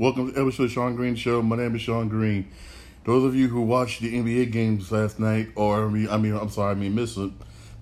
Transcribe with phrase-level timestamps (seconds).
[0.00, 1.42] Welcome to episode of Shawn Green Show.
[1.42, 2.48] My name is Shawn Green.
[3.02, 6.36] Those of you who watched the NBA games last night, or I mean, I mean
[6.36, 7.32] I'm sorry, I mean missed it.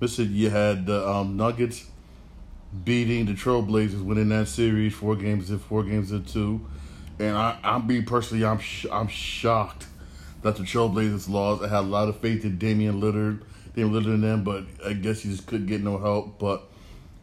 [0.01, 0.29] Missed it.
[0.31, 1.85] You had the um, Nuggets
[2.85, 6.67] beating the Trailblazers, winning that series four games to four games to two.
[7.19, 9.85] And I, I'm being personally, I'm sh- I'm shocked
[10.41, 11.63] that the Trailblazers lost.
[11.63, 13.43] I had a lot of faith in Damian Lillard,
[13.75, 16.39] Damian Lillard in them, but I guess he just couldn't get no help.
[16.39, 16.63] But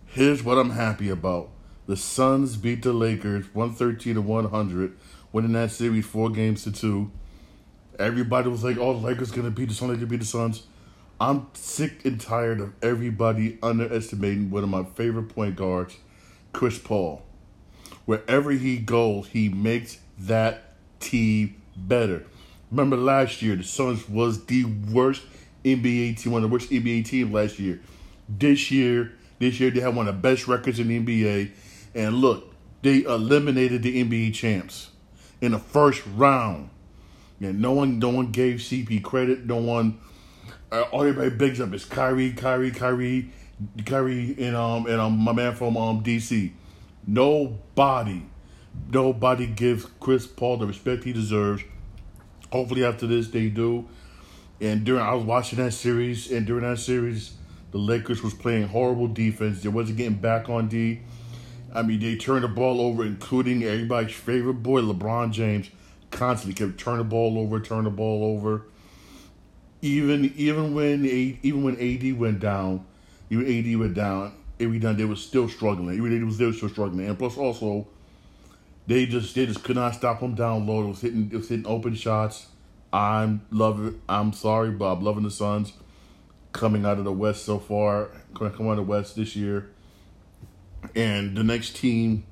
[0.06, 1.50] here's what I'm happy about.
[1.86, 4.98] The Suns beat the Lakers 113 to 100,
[5.34, 7.12] winning that series four games to two.
[8.00, 9.96] Everybody was like, "Oh, the Lakers gonna beat the Suns.
[9.96, 10.64] Gonna beat the Suns."
[11.20, 15.98] I'm sick and tired of everybody underestimating one of my favorite point guards,
[16.54, 17.22] Chris Paul.
[18.06, 22.24] Wherever he goes, he makes that team better.
[22.72, 25.24] Remember last year, the Suns was the worst
[25.66, 27.82] NBA team, one of the worst NBA teams last year.
[28.30, 31.52] This year, this year they have one of the best records in the NBA.
[31.96, 34.92] And look, they eliminated the NBA champs
[35.42, 36.70] in the first round.
[37.40, 39.46] And no one, no one gave CP credit.
[39.46, 40.00] No one,
[40.72, 43.32] uh, everybody bigs up is Kyrie, Kyrie, Kyrie,
[43.86, 46.52] Kyrie, and um, and um, my man from um DC.
[47.06, 48.24] Nobody,
[48.90, 51.64] nobody gives Chris Paul the respect he deserves.
[52.52, 53.88] Hopefully, after this, they do.
[54.62, 57.34] And during I was watching that series, and during that series,
[57.72, 59.62] the Lakers was playing horrible defense.
[59.62, 61.02] They wasn't getting back on D.
[61.74, 65.70] I mean, they turned the ball over, including everybody's favorite boy, LeBron James,
[66.12, 68.68] constantly kept turning the ball over, turn the ball over.
[69.82, 72.86] Even even when even when AD went down,
[73.30, 75.96] even AD went down, every time they were still struggling.
[75.96, 77.88] Even they was still struggling, and plus also,
[78.88, 80.84] they just they just could not stop them down low.
[80.84, 82.48] It was hitting it was hitting open shots.
[82.94, 84.00] I'm loving.
[84.08, 85.74] I'm sorry, I'm loving the Suns
[86.52, 88.12] coming out of the West so far.
[88.36, 89.73] Coming out of the West this year.
[90.96, 92.24] And the next team,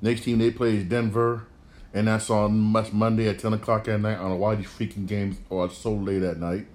[0.00, 1.46] next team they play is Denver,
[1.92, 4.16] and that's on that's Monday at ten o'clock at night.
[4.16, 6.66] I don't know why these freaking games are so late at night.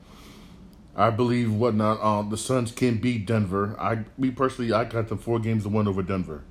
[0.96, 2.02] I believe whatnot.
[2.02, 3.76] Um, the Suns can beat Denver.
[3.78, 6.44] I, me personally, I got the four games to win over Denver.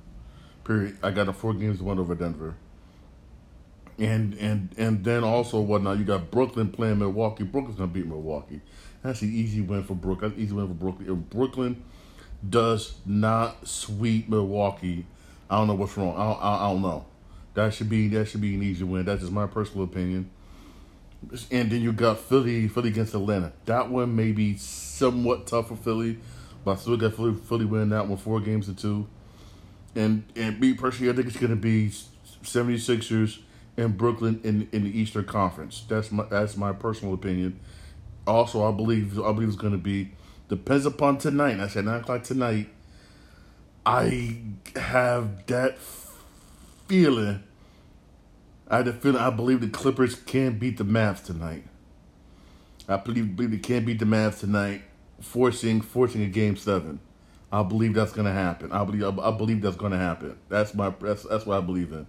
[0.63, 0.97] Period.
[1.01, 2.55] I got the four games to win over Denver.
[3.97, 5.97] And and and then also whatnot.
[5.97, 7.43] You got Brooklyn playing Milwaukee.
[7.43, 8.61] Brooklyn's gonna beat Milwaukee.
[9.01, 10.31] That's an easy win for Brooklyn.
[10.31, 11.09] That's an easy win for Brooklyn.
[11.09, 11.83] If Brooklyn
[12.47, 15.05] does not sweep Milwaukee,
[15.49, 16.15] I don't know what's wrong.
[16.15, 17.05] I don't, I, I don't know.
[17.53, 19.05] That should be that should be an easy win.
[19.05, 20.29] That's just my personal opinion.
[21.49, 23.53] And then you got Philly, Philly against Atlanta.
[23.65, 26.19] That one may be somewhat tough for Philly,
[26.63, 29.07] but I still got Philly, Philly winning that one four games to two.
[29.95, 31.91] And and me personally, I think it's gonna be
[32.43, 33.39] 76ers
[33.77, 35.85] and Brooklyn in in the Eastern Conference.
[35.87, 37.59] That's my that's my personal opinion.
[38.27, 40.11] Also, I believe I believe it's gonna be
[40.47, 41.59] depends upon tonight.
[41.59, 42.69] I said nine o'clock tonight.
[43.85, 44.37] I
[44.75, 45.77] have that
[46.87, 47.43] feeling.
[48.67, 49.21] I had a feeling.
[49.21, 51.63] I believe the Clippers can beat the Mavs tonight.
[52.87, 54.83] I believe, believe they can beat the Mavs tonight,
[55.21, 56.99] forcing forcing a game seven.
[57.51, 58.71] I believe that's gonna happen.
[58.71, 60.37] I believe I believe that's gonna happen.
[60.49, 62.05] That's my that's that's what I believe in,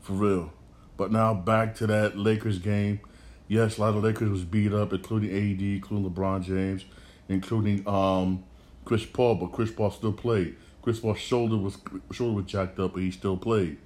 [0.00, 0.52] for real.
[0.96, 3.00] But now back to that Lakers game.
[3.48, 6.84] Yes, a lot of Lakers was beat up, including AD, including LeBron James,
[7.28, 8.44] including um,
[8.84, 9.36] Chris Paul.
[9.36, 10.56] But Chris Paul still played.
[10.82, 11.78] Chris Paul's shoulder was
[12.12, 13.78] shoulder was jacked up, but he still played.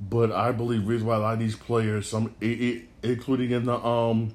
[0.00, 4.34] But I believe reason why a lot of these players, some including in the um,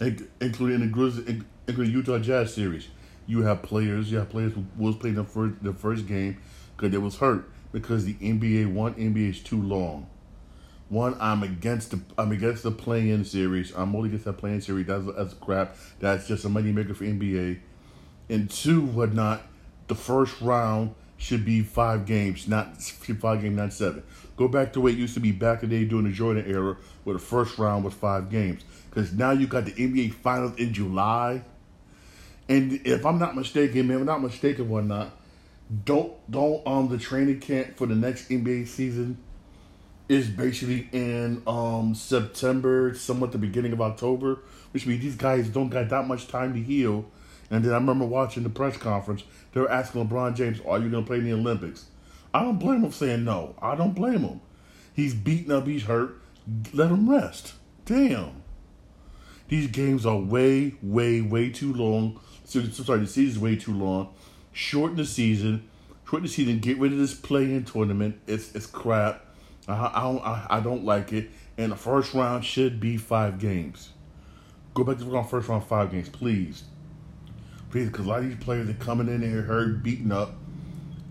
[0.00, 2.88] including in the Grizzlies, including Utah Jazz series,
[3.26, 4.10] you have players.
[4.10, 6.38] You have players who was playing the first the first game
[6.76, 10.06] because they was hurt because the NBA one NBA is too long.
[10.88, 13.72] One, I'm against the I'm against the play-in series.
[13.74, 14.86] I'm only against that play-in series.
[14.86, 15.76] That's that's crap.
[15.98, 17.58] That's just a moneymaker for NBA.
[18.28, 19.42] And two, whatnot,
[19.88, 24.04] the first round should be five games, not five games, not seven.
[24.36, 26.44] Go back to way it used to be back in the day during the Jordan
[26.46, 28.62] era, where the first round was five games.
[28.88, 31.42] Because now you got the NBA Finals in July,
[32.48, 35.10] and if I'm not mistaken, man, if I'm not mistaken, whatnot,
[35.84, 39.18] don't don't um the training camp for the next NBA season
[40.08, 44.40] is basically in um September, somewhat the beginning of October,
[44.72, 47.04] which means these guys don't got that much time to heal.
[47.50, 49.22] And then I remember watching the press conference,
[49.52, 51.86] they were asking LeBron James, Are you gonna play in the Olympics?
[52.34, 53.54] I don't blame him saying no.
[53.62, 54.40] I don't blame him.
[54.94, 56.20] He's beaten up, he's hurt.
[56.72, 57.54] Let him rest.
[57.84, 58.42] Damn.
[59.48, 62.20] These games are way, way, way too long.
[62.44, 64.08] So, sorry, the season's way too long.
[64.52, 65.68] Shorten the season.
[66.08, 66.58] Shorten the season.
[66.58, 68.18] Get rid of this play-in tournament.
[68.26, 69.25] It's it's crap.
[69.68, 71.30] I, I don't I, I don't like it.
[71.58, 73.90] And the first round should be five games.
[74.74, 76.64] Go back to the first round five games, please.
[77.70, 80.34] Please, because a lot of these players are coming in here hurt, beaten up.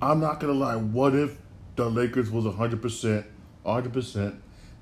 [0.02, 0.75] I'm not gonna lie.
[0.75, 1.38] What if
[1.75, 3.25] the Lakers was 100 percent
[3.66, 4.38] 100%,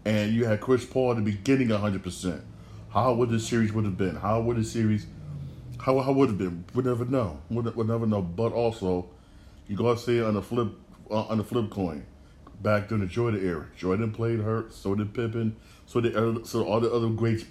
[0.05, 2.41] and you had Chris Paul at the beginning 100%.
[2.89, 4.15] How would the series would have been?
[4.15, 5.07] How would the series,
[5.79, 6.65] how, how would it have been?
[6.73, 7.39] We'll never know.
[7.49, 8.21] We'll, we'll never know.
[8.21, 9.09] But also,
[9.67, 10.67] you got to say on the flip,
[11.09, 12.05] uh, on the flip coin,
[12.63, 15.55] back during the Jordan era, Jordan played hurt, so did Pippen,
[15.85, 17.45] so did so all the other greats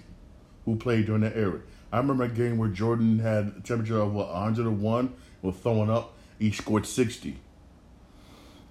[0.65, 1.61] who played during that era.
[1.91, 5.13] I remember a game where Jordan had a temperature of what 101,
[5.43, 6.15] was throwing up.
[6.39, 7.37] He scored 60.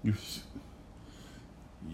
[0.02, 0.14] You,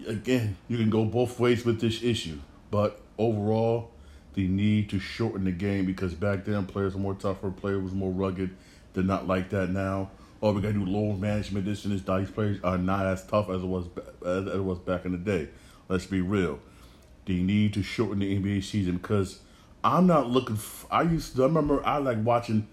[0.07, 2.39] again, you can go both ways with this issue,
[2.71, 3.91] but overall,
[4.33, 7.93] the need to shorten the game because back then players were more tougher, players was
[7.93, 8.55] more rugged.
[8.93, 10.09] They're not like that now.
[10.41, 11.65] Oh, we got to do low management.
[11.65, 12.01] This and this.
[12.01, 13.87] These players are not as tough as it was
[14.25, 15.49] as it was back in the day.
[15.89, 16.59] Let's be real.
[17.25, 19.39] The need to shorten the NBA season because
[19.83, 20.55] I'm not looking.
[20.55, 21.43] For, I used to.
[21.43, 22.67] I remember I like watching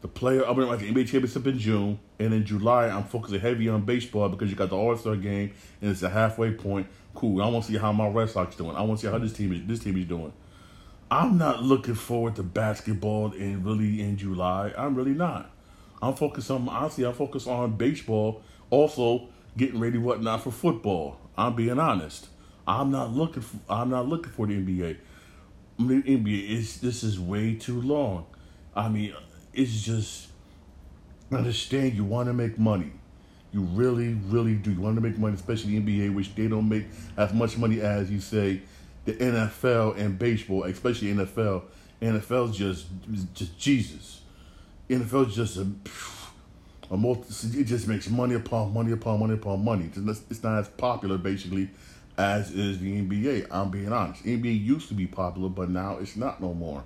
[0.00, 0.44] the player.
[0.46, 3.82] I mean, like the NBA championship in June, and in July I'm focusing heavy on
[3.82, 6.88] baseball because you got the All Star game and it's a halfway point.
[7.14, 7.42] Cool.
[7.42, 8.76] I want to see how my Red Sox doing.
[8.76, 9.60] I want to see how this team is.
[9.64, 10.32] This team is doing.
[11.10, 14.72] I'm not looking forward to basketball in really in July.
[14.76, 15.50] I'm really not.
[16.02, 17.04] I'm focused on honestly.
[17.04, 18.42] I'm focused on baseball.
[18.70, 21.18] Also, getting ready whatnot for football.
[21.36, 22.28] I'm being honest.
[22.66, 23.42] I'm not looking.
[23.42, 24.96] For, I'm not looking for the NBA.
[25.78, 28.26] I NBA is this is way too long.
[28.74, 29.14] I mean,
[29.52, 30.28] it's just
[31.32, 32.92] understand you want to make money.
[33.52, 34.72] You really, really do.
[34.72, 37.80] You want to make money, especially the NBA, which they don't make as much money
[37.80, 38.60] as you say
[39.04, 41.62] the NFL and baseball, especially NFL.
[42.02, 42.86] NFL's just
[43.32, 44.15] just Jesus.
[44.88, 45.66] NFL's just a,
[46.90, 49.90] a multi, it just makes money upon money upon money upon money.
[49.94, 51.70] It's not as popular basically
[52.18, 53.48] as is the NBA.
[53.50, 54.24] I'm being honest.
[54.24, 56.84] NBA used to be popular, but now it's not no more.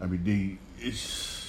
[0.00, 1.40] I mean, it's.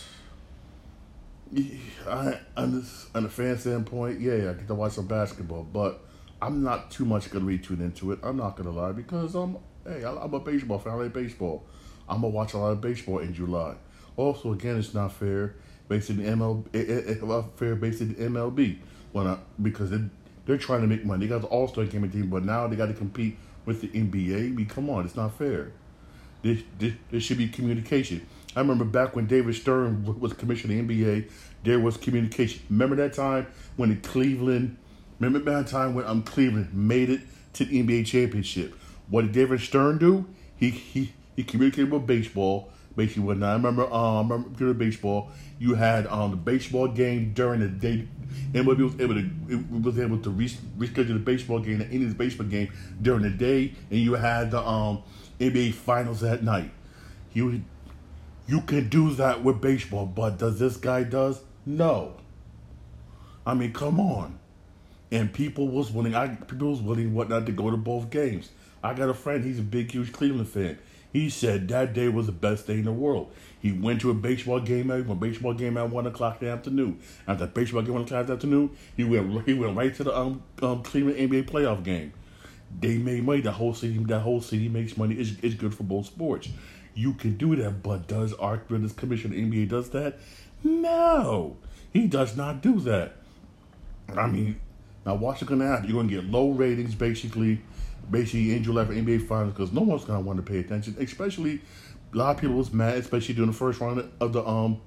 [2.07, 6.03] I, on, on the fan standpoint, yeah, I get to watch some basketball, but
[6.41, 8.19] I'm not too much gonna be tuned into it.
[8.23, 10.93] I'm not gonna lie because I'm hey, I'm a baseball fan.
[10.93, 11.63] I like baseball.
[12.09, 13.75] I'm gonna watch a lot of baseball in July.
[14.15, 15.55] Also, again, it's not fair
[15.89, 16.67] based in MLB.
[16.73, 18.77] It, it, fair based in MLB
[19.11, 20.01] when I, because it,
[20.45, 21.25] they're trying to make money.
[21.25, 23.87] They got the All Star game team, but now they got to compete with the
[23.87, 24.35] NBA.
[24.35, 25.71] I mean, come on, it's not fair.
[26.41, 28.25] This, there, there should be communication.
[28.55, 31.29] I remember back when David Stern was commissioner of the NBA,
[31.63, 32.61] there was communication.
[32.69, 34.77] Remember that time when the Cleveland,
[35.19, 37.21] remember that time when um, Cleveland made it
[37.53, 38.75] to the NBA championship.
[39.09, 40.25] What did David Stern do?
[40.55, 42.71] He he he communicated with baseball.
[42.95, 45.31] Basically, what I remember, um, I remember baseball.
[45.59, 48.07] You had um the baseball game during the day.
[48.53, 52.71] MLB was able to was able to reschedule the baseball game, the Indians baseball game
[53.01, 55.03] during the day, and you had the um
[55.39, 56.71] NBA finals at night.
[57.33, 57.63] You
[58.47, 61.41] you can do that with baseball, but does this guy does?
[61.65, 62.15] No.
[63.45, 64.39] I mean, come on.
[65.11, 66.15] And people was willing.
[66.15, 68.49] I people was willing whatnot to go to both games.
[68.83, 69.43] I got a friend.
[69.43, 70.77] He's a big, huge Cleveland fan.
[71.13, 73.31] He said that day was the best day in the world.
[73.61, 76.53] He went to a baseball game at a baseball game at one o'clock in the
[76.53, 76.99] afternoon.
[77.27, 80.03] After the baseball game one o'clock in the afternoon, he went he went right to
[80.03, 82.13] the um, um Cleveland NBA playoff game.
[82.79, 83.41] They made money.
[83.41, 85.15] The whole city that whole city makes money.
[85.15, 86.49] It's, it's good for both sports.
[86.95, 90.19] You can do that, but does Art Commission NBA does that?
[90.63, 91.57] No,
[91.91, 93.13] he does not do that.
[94.15, 94.59] I mean,
[95.05, 95.89] now watch what's to happen?
[95.89, 97.61] You're to get low ratings, basically,
[98.09, 100.95] basically in July for NBA Finals because no one's to want to pay attention.
[100.99, 101.61] Especially,
[102.13, 104.81] a lot of people was mad, especially during the first round of the um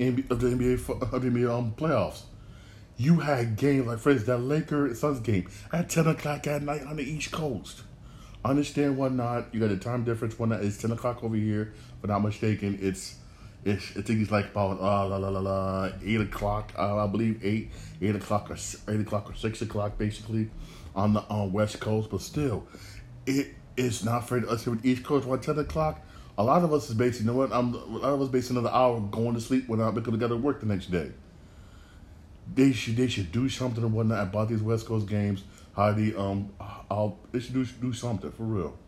[0.00, 2.22] of the NBA of the NBA um, playoffs.
[2.96, 6.82] You had games like, for instance, that Laker Suns game at ten o'clock at night
[6.82, 7.82] on the East Coast.
[8.44, 9.52] Understand whatnot.
[9.52, 10.38] You got a time difference.
[10.38, 12.78] One it's ten o'clock over here, but not mistaken.
[12.80, 13.16] It's
[13.64, 16.72] it's I think it's like about uh, la la la la eight o'clock.
[16.76, 17.70] Uh, I believe eight
[18.02, 18.56] eight o'clock or
[18.92, 20.50] eight o'clock or six o'clock basically
[20.94, 22.10] on the on West Coast.
[22.10, 22.66] But still,
[23.26, 25.26] it is not to us here with East Coast.
[25.26, 26.00] One ten o'clock.
[26.36, 27.52] A lot of us is basically, you know what?
[27.52, 30.18] I'm a lot of us basically another hour going to sleep when I'm because we
[30.18, 31.12] got to work the next day.
[32.54, 35.44] They should they should do something or whatnot about these West Coast games.
[35.74, 36.52] How they um
[36.90, 38.78] I'll they should do do something for real.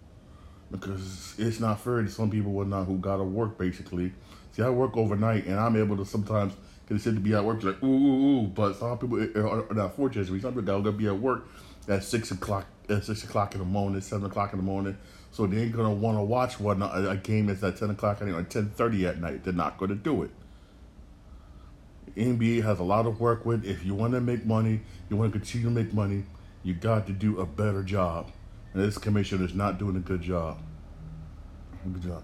[0.71, 4.13] Because it's not fair to some people whatnot who gotta work basically.
[4.53, 7.63] See, I work overnight and I'm able to sometimes get consider to be at work
[7.63, 10.27] like ooh ooh ooh, but some people eh, eh, are, not fortunate.
[10.27, 11.47] Some people gotta be at work
[11.89, 14.97] at six o'clock at six o'clock in the morning, seven o'clock in the morning.
[15.31, 18.43] So they ain't gonna want to watch whatnot a game that's at ten o'clock or
[18.43, 19.45] ten thirty at night.
[19.45, 20.31] They're not gonna do it.
[22.17, 23.65] NBA has a lot of work with.
[23.65, 24.81] If you want to make money,
[25.11, 26.25] you want to continue to make money,
[26.63, 28.31] you got to do a better job.
[28.77, 30.59] And this commission is not doing a good job.
[31.91, 32.23] Good job.